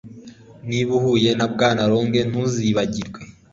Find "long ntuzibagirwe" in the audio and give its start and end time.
1.91-3.19